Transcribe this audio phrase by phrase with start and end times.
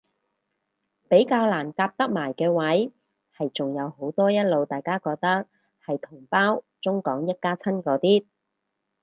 [1.09, 2.91] 比較難夾得埋嘅位
[3.37, 5.45] 係仲有好多一路覺得大家
[5.85, 8.25] 係同胞中港一家親嗰啲